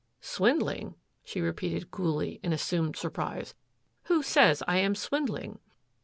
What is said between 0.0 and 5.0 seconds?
"Swindling?" she repeated coolly, in assumed surprise. "Who says I am